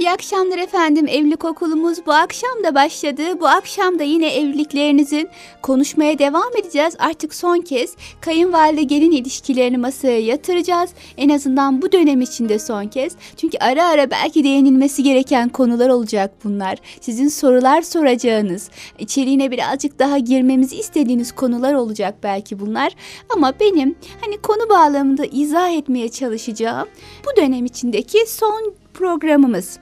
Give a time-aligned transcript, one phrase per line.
[0.00, 1.06] İyi akşamlar efendim.
[1.08, 3.40] Evlilik okulumuz bu akşam da başladı.
[3.40, 5.28] Bu akşam da yine evliliklerinizin
[5.62, 6.96] konuşmaya devam edeceğiz.
[6.98, 10.90] Artık son kez kayınvalide gelin ilişkilerini masaya yatıracağız.
[11.16, 13.12] En azından bu dönem içinde son kez.
[13.36, 16.78] Çünkü ara ara belki değinilmesi gereken konular olacak bunlar.
[17.00, 22.92] Sizin sorular soracağınız, içeriğine birazcık daha girmemizi istediğiniz konular olacak belki bunlar.
[23.34, 26.88] Ama benim hani konu bağlamında izah etmeye çalışacağım
[27.26, 29.78] bu dönem içindeki son programımız.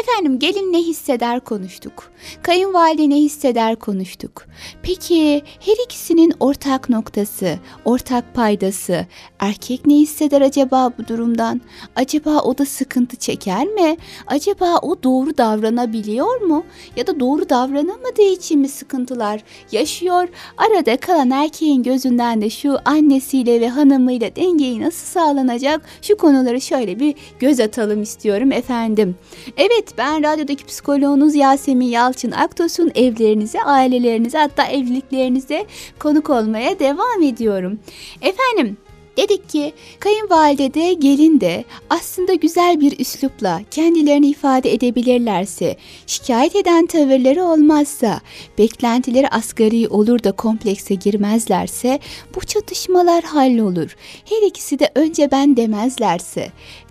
[0.00, 2.10] Efendim gelin ne hisseder konuştuk.
[2.42, 4.46] Kayınvalide ne hisseder konuştuk.
[4.82, 9.06] Peki her ikisinin ortak noktası, ortak paydası,
[9.38, 11.60] erkek ne hisseder acaba bu durumdan?
[11.96, 13.96] Acaba o da sıkıntı çeker mi?
[14.26, 16.64] Acaba o doğru davranabiliyor mu?
[16.96, 19.40] Ya da doğru davranamadığı için mi sıkıntılar
[19.72, 20.28] yaşıyor?
[20.56, 25.80] Arada kalan erkeğin gözünden de şu annesiyle ve hanımıyla dengeyi nasıl sağlanacak?
[26.02, 29.16] Şu konuları şöyle bir göz atalım istiyorum efendim.
[29.56, 35.66] Evet ben radyodaki psikoloğunuz Yasemin Yalçın Aktos'un evlerinize, ailelerinize hatta evliliklerinize
[35.98, 37.78] konuk olmaya devam ediyorum.
[38.22, 38.76] Efendim
[39.18, 46.86] Dedik ki kayınvalide de gelin de aslında güzel bir üslupla kendilerini ifade edebilirlerse, şikayet eden
[46.86, 48.20] tavırları olmazsa,
[48.58, 51.98] beklentileri asgari olur da komplekse girmezlerse
[52.34, 53.96] bu çatışmalar hallolur.
[54.24, 56.48] Her ikisi de önce ben demezlerse,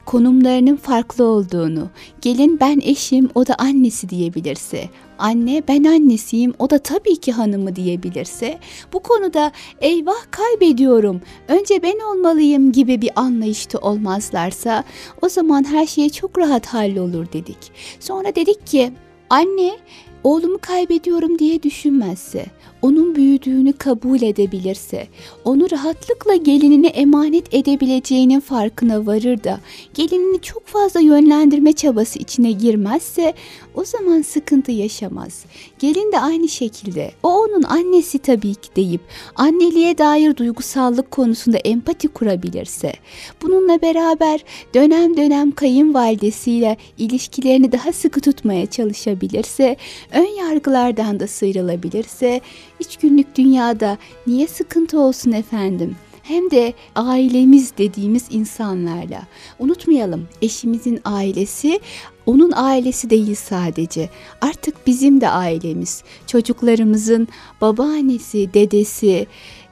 [0.07, 1.89] konumlarının farklı olduğunu,
[2.21, 7.75] gelin ben eşim o da annesi diyebilirse, anne ben annesiyim o da tabii ki hanımı
[7.75, 8.59] diyebilirse,
[8.93, 12.71] bu konuda eyvah kaybediyorum, önce ben olmalıyım.
[12.71, 14.83] gibi bir anlayışta olmazlarsa
[15.21, 17.71] o zaman her şey çok rahat hallolur dedik.
[17.99, 18.91] Sonra dedik ki
[19.29, 19.77] anne
[20.23, 21.39] oğlumu kaybediyorum.
[21.39, 22.45] diye düşünmezse,
[22.81, 25.07] onun büyüdüğünü kabul edebilirse,
[25.45, 29.59] onu rahatlıkla gelinine emanet edebileceğinin farkına varır da
[29.93, 33.33] gelinini çok fazla yönlendirme çabası içine girmezse
[33.75, 35.45] o zaman sıkıntı yaşamaz.
[35.79, 39.01] Gelin de aynı şekilde o onun annesi tabii ki deyip
[39.35, 42.93] anneliğe dair duygusallık konusunda empati kurabilirse,
[43.41, 49.77] bununla beraber dönem dönem kayınvalidesiyle ilişkilerini daha sıkı tutmaya çalışabilirse,
[50.11, 52.41] ön yargılardan da sıyrılabilirse,
[52.79, 55.95] iç günlük dünyada niye sıkıntı olsun efendim?
[56.27, 59.27] hem de ailemiz dediğimiz insanlarla.
[59.59, 61.79] Unutmayalım eşimizin ailesi
[62.25, 64.09] onun ailesi değil sadece.
[64.41, 66.03] Artık bizim de ailemiz.
[66.27, 67.27] Çocuklarımızın
[67.61, 69.27] babaannesi, dedesi,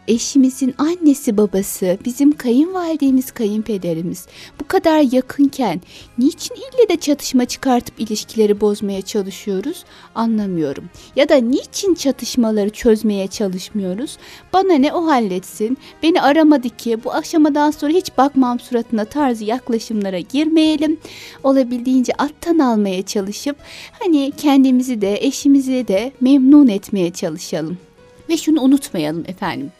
[0.07, 4.27] eşimizin annesi babası, bizim kayınvalidemiz, kayınpederimiz
[4.61, 5.81] bu kadar yakınken
[6.17, 9.85] niçin ille de çatışma çıkartıp ilişkileri bozmaya çalışıyoruz
[10.15, 10.89] anlamıyorum.
[11.15, 14.17] Ya da niçin çatışmaları çözmeye çalışmıyoruz?
[14.53, 20.19] Bana ne o halletsin, beni aramadı ki bu aşamadan sonra hiç bakmam suratına tarzı yaklaşımlara
[20.19, 20.97] girmeyelim.
[21.43, 23.55] Olabildiğince alttan almaya çalışıp
[23.99, 27.77] hani kendimizi de eşimizi de memnun etmeye çalışalım.
[28.29, 29.71] Ve şunu unutmayalım efendim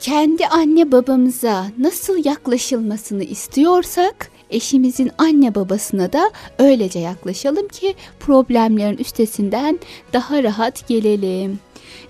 [0.00, 9.78] kendi anne babamıza nasıl yaklaşılmasını istiyorsak eşimizin anne babasına da öylece yaklaşalım ki problemlerin üstesinden
[10.12, 11.58] daha rahat gelelim.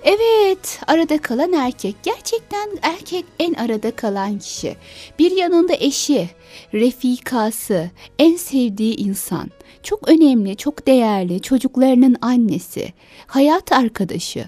[0.04, 1.96] Evet, arada kalan erkek.
[2.02, 4.76] Gerçekten erkek en arada kalan kişi.
[5.18, 6.28] Bir yanında eşi,
[6.74, 9.50] refikası, en sevdiği insan.
[9.82, 12.92] Çok önemli, çok değerli, çocuklarının annesi,
[13.26, 14.44] hayat arkadaşı.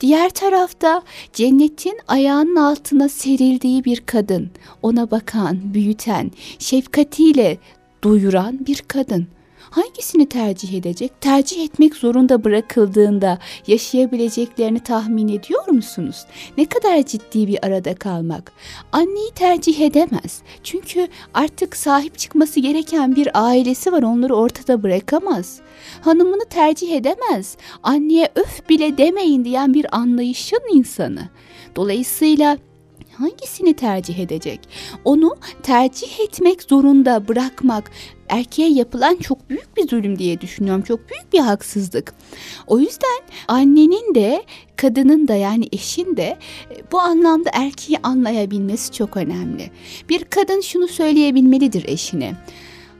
[0.00, 4.50] Diğer tarafta cennetin ayağının altına serildiği bir kadın,
[4.82, 7.58] ona bakan, büyüten, şefkatiyle
[8.02, 9.26] doyuran bir kadın.
[9.74, 11.20] Hangisini tercih edecek?
[11.20, 16.26] Tercih etmek zorunda bırakıldığında yaşayabileceklerini tahmin ediyor musunuz?
[16.58, 18.52] Ne kadar ciddi bir arada kalmak.
[18.92, 20.42] Anneyi tercih edemez.
[20.62, 24.02] Çünkü artık sahip çıkması gereken bir ailesi var.
[24.02, 25.60] Onları ortada bırakamaz.
[26.00, 27.56] Hanımını tercih edemez.
[27.82, 31.28] Anneye öf bile demeyin diyen bir anlayışın insanı.
[31.76, 32.58] Dolayısıyla
[33.18, 34.60] hangisini tercih edecek?
[35.04, 37.90] Onu tercih etmek zorunda bırakmak
[38.28, 40.82] erkeğe yapılan çok büyük bir zulüm diye düşünüyorum.
[40.82, 42.14] Çok büyük bir haksızlık.
[42.66, 44.44] O yüzden annenin de
[44.76, 46.38] kadının da yani eşin de
[46.70, 49.70] e, bu anlamda erkeği anlayabilmesi çok önemli.
[50.08, 52.34] Bir kadın şunu söyleyebilmelidir eşine.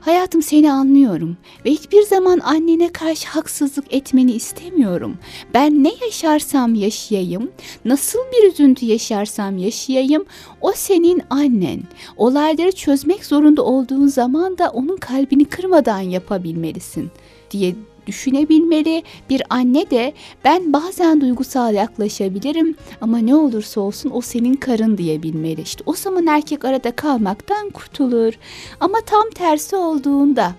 [0.05, 5.17] Hayatım seni anlıyorum ve hiçbir zaman annene karşı haksızlık etmeni istemiyorum.
[5.53, 7.51] Ben ne yaşarsam yaşayayım,
[7.85, 10.25] nasıl bir üzüntü yaşarsam yaşayayım,
[10.61, 11.79] o senin annen.
[12.17, 17.11] Olayları çözmek zorunda olduğun zaman da onun kalbini kırmadan yapabilmelisin
[17.51, 17.75] diye
[18.07, 19.03] düşünebilmeli.
[19.29, 20.13] Bir anne de
[20.43, 25.61] ben bazen duygusal yaklaşabilirim ama ne olursa olsun o senin karın diyebilmeli.
[25.61, 28.33] İşte o zaman erkek arada kalmaktan kurtulur.
[28.79, 30.55] Ama tam tersi olduğunda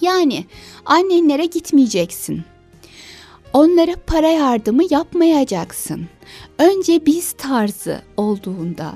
[0.00, 0.44] yani
[0.86, 2.42] annenlere gitmeyeceksin.
[3.52, 6.06] Onlara para yardımı yapmayacaksın.
[6.58, 8.92] Önce biz tarzı olduğunda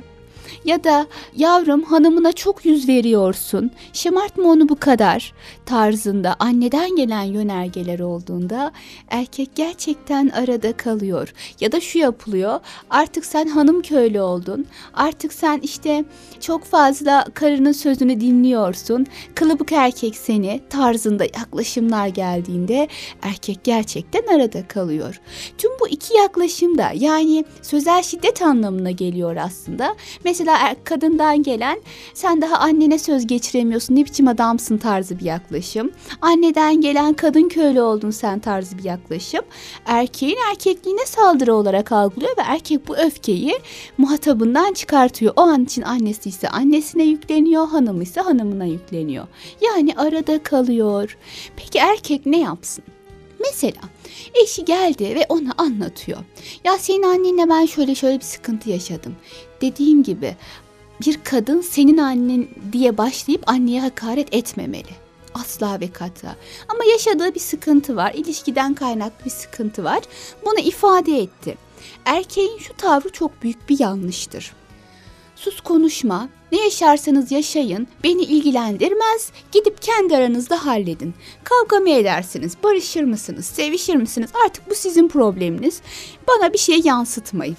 [0.64, 1.06] ya da
[1.36, 5.32] yavrum hanımına çok yüz veriyorsun, şımartma onu bu kadar
[5.66, 8.72] tarzında anneden gelen yönergeler olduğunda
[9.08, 11.34] erkek gerçekten arada kalıyor.
[11.60, 16.04] Ya da şu yapılıyor, artık sen hanım köylü oldun, artık sen işte
[16.40, 22.88] çok fazla karının sözünü dinliyorsun, kılıbık erkek seni tarzında yaklaşımlar geldiğinde
[23.22, 25.20] erkek gerçekten arada kalıyor.
[25.58, 29.96] Tüm bu iki yaklaşım da yani sözel şiddet anlamına geliyor aslında.
[30.24, 30.53] Mesela
[30.84, 31.80] kadından gelen
[32.14, 35.90] sen daha annene söz geçiremiyorsun ne biçim adamsın tarzı bir yaklaşım.
[36.20, 39.42] Anneden gelen kadın köylü oldun sen tarzı bir yaklaşım.
[39.86, 43.58] Erkeğin erkekliğine saldırı olarak algılıyor ve erkek bu öfkeyi
[43.98, 45.32] muhatabından çıkartıyor.
[45.36, 49.26] O an için annesi ise annesine yükleniyor, hanımı ise hanımına yükleniyor.
[49.60, 51.16] Yani arada kalıyor.
[51.56, 52.84] Peki erkek ne yapsın?
[53.40, 53.80] Mesela
[54.42, 56.18] eşi geldi ve ona anlatıyor.
[56.64, 59.16] Ya senin annenle ben şöyle şöyle bir sıkıntı yaşadım.
[59.64, 60.36] Dediğim gibi
[61.06, 64.90] bir kadın senin annen diye başlayıp anneye hakaret etmemeli.
[65.34, 66.36] Asla ve kata.
[66.68, 68.12] Ama yaşadığı bir sıkıntı var.
[68.14, 70.00] İlişkiden kaynaklı bir sıkıntı var.
[70.44, 71.58] Bunu ifade etti.
[72.04, 74.52] Erkeğin şu tavrı çok büyük bir yanlıştır.
[75.36, 81.14] Sus konuşma, ne yaşarsanız yaşayın, beni ilgilendirmez, gidip kendi aranızda halledin.
[81.44, 85.80] Kavga mı edersiniz, barışır mısınız, sevişir misiniz artık bu sizin probleminiz.
[86.28, 87.56] Bana bir şey yansıtmayın.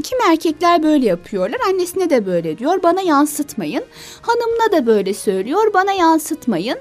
[0.00, 1.60] Kim erkekler böyle yapıyorlar.
[1.68, 2.82] Annesine de böyle diyor.
[2.82, 3.84] Bana yansıtmayın.
[4.22, 5.74] Hanımına da böyle söylüyor.
[5.74, 6.78] Bana yansıtmayın.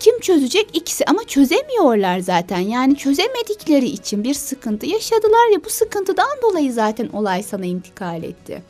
[0.00, 0.68] Kim çözecek?
[0.72, 2.58] İkisi ama çözemiyorlar zaten.
[2.58, 8.62] Yani çözemedikleri için bir sıkıntı yaşadılar ya bu sıkıntıdan dolayı zaten olay sana intikal etti.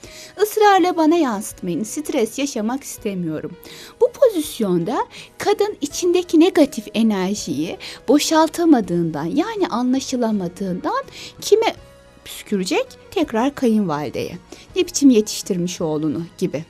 [0.43, 1.84] Israrla bana yansıtmayın.
[1.84, 3.56] Stres yaşamak istemiyorum.
[4.00, 5.06] Bu pozisyonda
[5.38, 11.05] kadın içindeki negatif enerjiyi boşaltamadığından yani anlaşılamadığından
[11.40, 11.75] kime
[12.24, 12.86] püskürecek?
[13.10, 14.38] Tekrar kayınvalideye.
[14.76, 16.64] Ne biçim yetiştirmiş oğlunu gibi.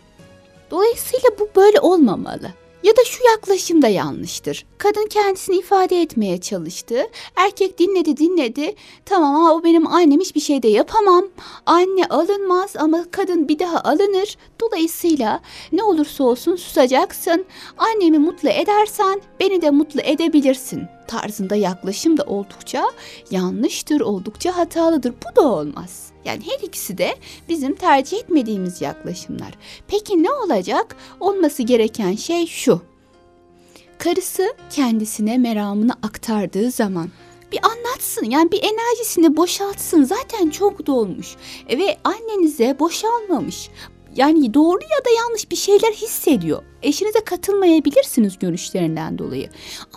[0.70, 2.50] Dolayısıyla bu böyle olmamalı.
[2.82, 4.66] Ya da şu yaklaşım da yanlıştır.
[4.78, 7.02] Kadın kendisini ifade etmeye çalıştı.
[7.36, 8.74] Erkek dinledi dinledi.
[9.04, 11.24] Tamam ama o benim annem hiçbir şey de yapamam.
[11.66, 14.36] Anne alınmaz ama kadın bir daha alınır.
[14.60, 15.40] Dolayısıyla
[15.72, 17.44] ne olursa olsun susacaksın.
[17.78, 20.82] Annemi mutlu edersen beni de mutlu edebilirsin
[21.12, 22.84] tarzında yaklaşım da oldukça
[23.30, 25.14] yanlıştır, oldukça hatalıdır.
[25.24, 26.06] Bu da olmaz.
[26.24, 27.16] Yani her ikisi de
[27.48, 29.50] bizim tercih etmediğimiz yaklaşımlar.
[29.88, 30.96] Peki ne olacak?
[31.20, 32.80] Olması gereken şey şu.
[33.98, 37.10] Karısı kendisine meramını aktardığı zaman
[37.52, 41.36] bir anlatsın yani bir enerjisini boşaltsın zaten çok dolmuş
[41.68, 43.70] ve annenize boşalmamış
[44.16, 46.62] yani doğru ya da yanlış bir şeyler hissediyor.
[46.82, 49.48] Eşinize katılmayabilirsiniz görüşlerinden dolayı.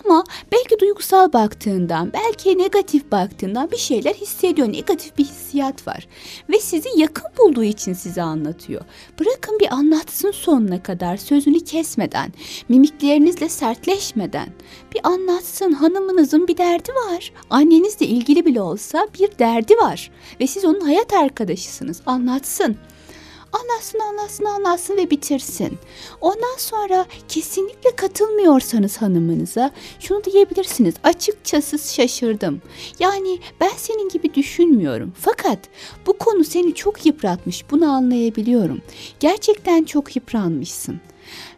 [0.04, 4.72] Ama belki duygusal baktığından, belki negatif baktığından bir şeyler hissediyor.
[4.72, 6.08] Negatif bir hissiyat var.
[6.50, 8.82] Ve sizi yakın bulduğu için size anlatıyor.
[9.20, 12.32] Bırakın bir anlatsın sonuna kadar sözünü kesmeden,
[12.68, 14.48] mimiklerinizle sertleşmeden.
[14.94, 17.32] Bir anlatsın hanımınızın bir derdi var.
[17.50, 20.10] Annenizle ilgili bile olsa bir derdi var.
[20.40, 22.00] Ve siz onun hayat arkadaşısınız.
[22.06, 22.76] Anlatsın.
[23.52, 25.78] Anlatsın anlatsın anlatsın ve bitirsin.
[26.20, 30.94] Ondan sonra kesinlikle katılmıyorsanız hanımınıza şunu diyebilirsiniz.
[31.04, 32.62] Açıkçası şaşırdım.
[32.98, 35.12] Yani ben senin gibi düşünmüyorum.
[35.20, 35.58] Fakat
[36.06, 37.70] bu konu seni çok yıpratmış.
[37.70, 38.80] Bunu anlayabiliyorum.
[39.20, 41.00] Gerçekten çok yıpranmışsın.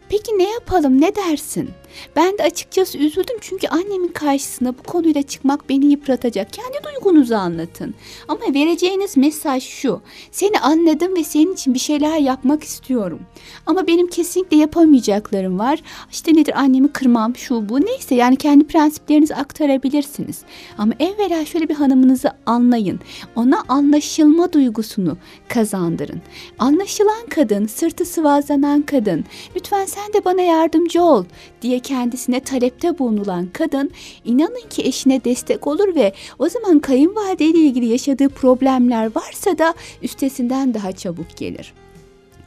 [0.09, 1.69] Peki ne yapalım ne dersin?
[2.15, 6.53] Ben de açıkçası üzüldüm çünkü annemin karşısına bu konuyla çıkmak beni yıpratacak.
[6.53, 7.95] Kendi duygunuzu anlatın.
[8.27, 10.01] Ama vereceğiniz mesaj şu.
[10.31, 13.19] Seni anladım ve senin için bir şeyler yapmak istiyorum.
[13.65, 15.79] Ama benim kesinlikle yapamayacaklarım var.
[16.11, 20.41] İşte nedir annemi kırmam şu bu neyse yani kendi prensiplerinizi aktarabilirsiniz.
[20.77, 22.99] Ama evvela şöyle bir hanımınızı anlayın.
[23.35, 26.21] Ona anlaşılma duygusunu kazandırın.
[26.59, 29.25] Anlaşılan kadın, sırtı sıvazlanan kadın.
[29.55, 31.25] Lütfen sen de bana yardımcı ol
[31.61, 33.91] diye kendisine talepte bulunulan kadın
[34.25, 39.73] inanın ki eşine destek olur ve o zaman kayınvalide ile ilgili yaşadığı problemler varsa da
[40.01, 41.73] üstesinden daha çabuk gelir.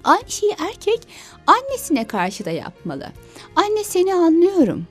[0.04, 1.00] Aynı şeyi erkek
[1.46, 3.06] annesine karşı da yapmalı.
[3.56, 4.86] Anne seni anlıyorum.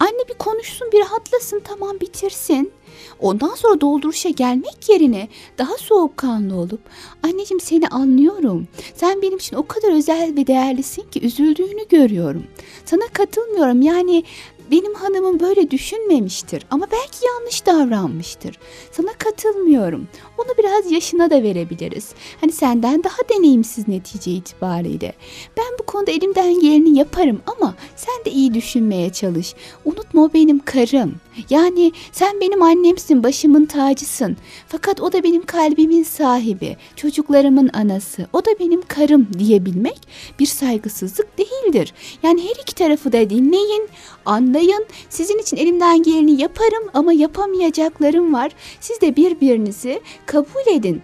[0.00, 2.72] Anne bir konuşsun bir rahatlasın tamam bitirsin.
[3.20, 6.80] Ondan sonra dolduruşa gelmek yerine daha soğukkanlı olup
[7.22, 8.68] anneciğim seni anlıyorum.
[8.94, 12.44] Sen benim için o kadar özel ve değerlisin ki üzüldüğünü görüyorum.
[12.84, 14.24] Sana katılmıyorum yani
[14.72, 18.58] benim hanımım böyle düşünmemiştir ama belki yanlış davranmıştır.
[18.92, 20.08] Sana katılmıyorum.
[20.38, 22.10] Onu biraz yaşına da verebiliriz.
[22.40, 25.12] Hani senden daha deneyimsiz netice itibariyle.
[25.56, 29.54] Ben bu konuda elimden geleni yaparım ama sen de iyi düşünmeye çalış.
[29.84, 31.14] Unutma o benim karım.
[31.50, 34.36] Yani sen benim annemsin, başımın tacısın.
[34.68, 38.26] Fakat o da benim kalbimin sahibi, çocuklarımın anası.
[38.32, 40.00] O da benim karım diyebilmek
[40.38, 41.94] bir saygısızlık değildir.
[42.22, 43.88] Yani her iki tarafı da dinleyin,
[44.24, 44.61] anlayın.
[45.08, 48.52] Sizin için elimden geleni yaparım ama yapamayacaklarım var.
[48.80, 51.02] Siz de birbirinizi kabul edin.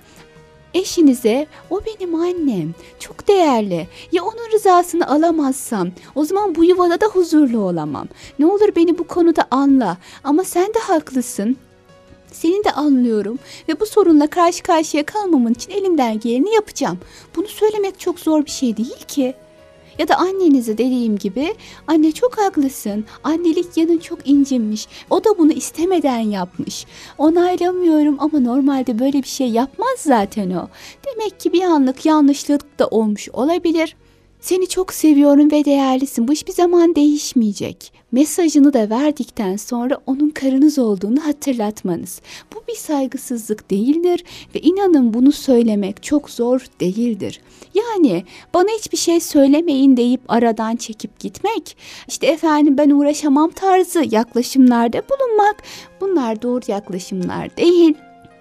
[0.74, 7.06] Eşinize o benim annem çok değerli ya onun rızasını alamazsam o zaman bu yuvada da
[7.06, 8.08] huzurlu olamam.
[8.38, 11.56] Ne olur beni bu konuda anla ama sen de haklısın.
[12.32, 13.38] Seni de anlıyorum
[13.68, 16.98] ve bu sorunla karşı karşıya kalmamın için elimden geleni yapacağım.
[17.36, 19.34] Bunu söylemek çok zor bir şey değil ki.
[19.98, 21.54] Ya da annenize dediğim gibi
[21.86, 23.04] anne çok haklısın.
[23.24, 24.86] Annelik yanın çok incinmiş.
[25.10, 26.86] O da bunu istemeden yapmış.
[27.18, 30.68] Onaylamıyorum ama normalde böyle bir şey yapmaz zaten o.
[31.06, 33.96] Demek ki bir anlık yanlışlık da olmuş olabilir.
[34.40, 36.28] Seni çok seviyorum ve değerlisin.
[36.28, 37.92] Bu hiçbir zaman değişmeyecek.
[38.12, 42.20] Mesajını da verdikten sonra onun karınız olduğunu hatırlatmanız.
[42.54, 47.40] Bu bir saygısızlık değildir ve inanın bunu söylemek çok zor değildir.
[47.74, 51.76] Yani bana hiçbir şey söylemeyin deyip aradan çekip gitmek,
[52.08, 55.62] işte efendim ben uğraşamam tarzı yaklaşımlarda bulunmak
[56.00, 57.94] bunlar doğru yaklaşımlar değil.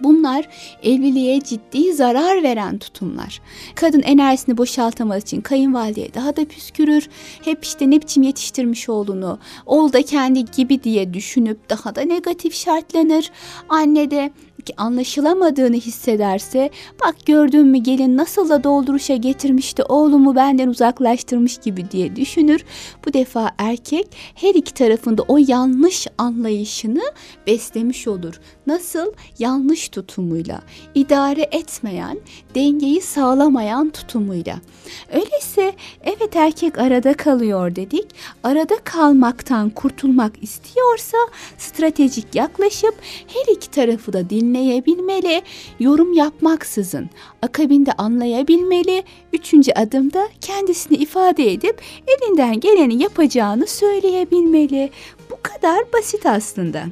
[0.03, 0.47] Bunlar
[0.83, 3.41] evliliğe ciddi zarar veren tutumlar.
[3.75, 7.09] Kadın enerjisini boşaltamak için kayınvalideye daha da püskürür.
[7.45, 12.55] Hep işte ne biçim yetiştirmiş oğlunu, oğul da kendi gibi diye düşünüp daha da negatif
[12.55, 13.31] şartlanır.
[13.69, 14.31] Anne de
[14.77, 16.69] anlaşılamadığını hissederse
[17.05, 22.65] bak gördün mü gelin nasıl da dolduruşa getirmişti oğlumu benden uzaklaştırmış gibi diye düşünür.
[23.05, 27.01] Bu defa erkek her iki tarafında o yanlış anlayışını
[27.47, 28.39] beslemiş olur.
[28.67, 29.13] Nasıl?
[29.39, 30.61] Yanlış tutumuyla,
[30.95, 32.19] idare etmeyen,
[32.55, 34.59] dengeyi sağlamayan tutumuyla.
[35.13, 38.07] Öyleyse evet erkek arada kalıyor dedik.
[38.43, 41.17] Arada kalmaktan kurtulmak istiyorsa
[41.57, 42.95] stratejik yaklaşıp
[43.27, 45.41] her iki tarafı da dinleyebilmeli,
[45.79, 47.09] yorum yapmaksızın
[47.41, 54.89] akabinde anlayabilmeli, üçüncü adımda kendisini ifade edip elinden geleni yapacağını söyleyebilmeli.
[55.31, 56.83] Bu kadar basit aslında.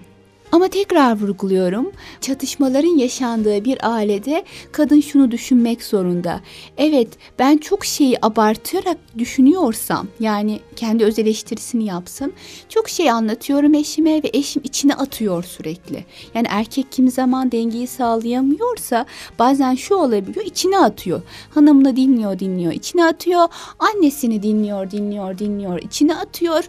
[0.56, 1.92] Ama tekrar vurguluyorum.
[2.22, 6.42] Çatışmaların yaşandığı bir ailede kadın şunu düşünmek zorunda.
[6.78, 7.08] Evet
[7.40, 12.34] ben çok şeyi abartarak düşünüyorsam yani kendi öz eleştirisini yapsın.
[12.70, 16.06] Çok şey anlatıyorum eşime ve eşim içine atıyor sürekli.
[16.34, 19.06] Yani erkek kimi zaman dengeyi sağlayamıyorsa
[19.40, 21.22] bazen şu olabiliyor içine atıyor.
[21.50, 23.48] Hanımını dinliyor dinliyor içine atıyor.
[23.80, 26.64] Annesini dinliyor dinliyor dinliyor içine atıyor.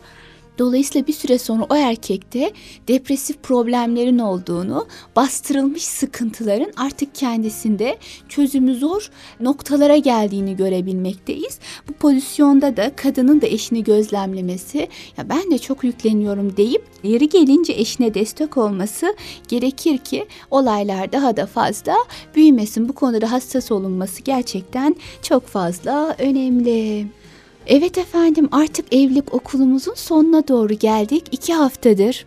[0.59, 2.53] Dolayısıyla bir süre sonra o erkekte
[2.89, 4.87] depresif problemlerin olduğunu,
[5.17, 7.99] bastırılmış sıkıntıların artık kendisinde
[8.29, 9.11] çözümü zor
[9.41, 11.59] noktalara geldiğini görebilmekteyiz.
[11.89, 17.73] Bu pozisyonda da kadının da eşini gözlemlemesi, ya ben de çok yükleniyorum deyip yeri gelince
[17.73, 19.17] eşine destek olması
[19.49, 21.95] gerekir ki olaylar daha da fazla
[22.35, 22.89] büyümesin.
[22.89, 27.07] Bu konuda hassas olunması gerçekten çok fazla önemli.
[27.67, 31.25] Evet efendim artık evlilik okulumuzun sonuna doğru geldik.
[31.33, 32.27] İki haftadır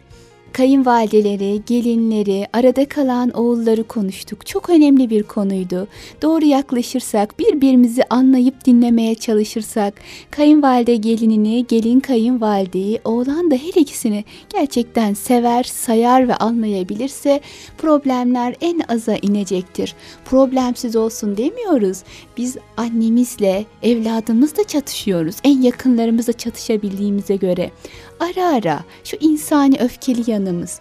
[0.53, 4.45] kayınvalideleri, gelinleri, arada kalan oğulları konuştuk.
[4.45, 5.87] Çok önemli bir konuydu.
[6.21, 9.93] Doğru yaklaşırsak, birbirimizi anlayıp dinlemeye çalışırsak,
[10.31, 17.41] kayınvalide gelinini, gelin kayınvalideyi, oğlan da her ikisini gerçekten sever, sayar ve anlayabilirse
[17.77, 19.95] problemler en aza inecektir.
[20.25, 22.03] Problemsiz olsun demiyoruz.
[22.37, 25.35] Biz annemizle, evladımızla çatışıyoruz.
[25.43, 27.71] En yakınlarımızla çatışabildiğimize göre
[28.19, 30.79] ara ara şu insani öfkeli yanımız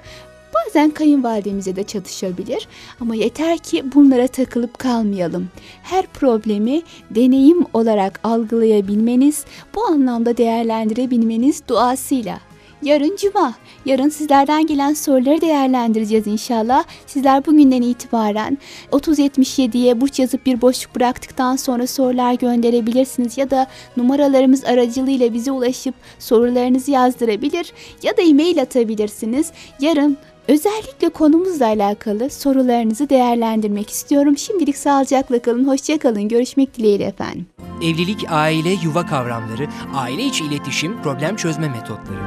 [0.55, 2.69] bazen kayınvalidemize de çatışabilir
[3.01, 5.49] ama yeter ki bunlara takılıp kalmayalım.
[5.83, 12.41] Her problemi deneyim olarak algılayabilmeniz, bu anlamda değerlendirebilmeniz duasıyla
[12.83, 13.55] Yarın cuma.
[13.85, 16.85] Yarın sizlerden gelen soruları değerlendireceğiz inşallah.
[17.07, 18.59] Sizler bugünden itibaren
[18.93, 23.67] 3077'ye burç yazıp bir boşluk bıraktıktan sonra sorular gönderebilirsiniz ya da
[23.97, 29.53] numaralarımız aracılığıyla bize ulaşıp sorularınızı yazdırabilir ya da e-mail atabilirsiniz.
[29.81, 30.19] Yarın
[30.49, 34.39] Özellikle konumuzla alakalı sorularınızı değerlendirmek istiyorum.
[34.39, 36.29] Şimdilik sağlıcakla kalın, hoşça kalın.
[36.29, 37.47] Görüşmek dileğiyle efendim.
[37.83, 42.19] Evlilik, aile, yuva kavramları, aile içi iletişim, problem çözme metotları.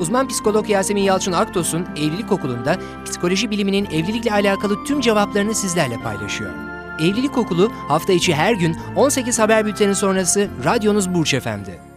[0.00, 6.50] Uzman psikolog Yasemin Yalçın Aktos'un Evlilik Okulu'nda psikoloji biliminin evlilikle alakalı tüm cevaplarını sizlerle paylaşıyor.
[6.98, 11.87] Evlilik Okulu hafta içi her gün 18 haber bülteni sonrası radyonuz Burç Efendi.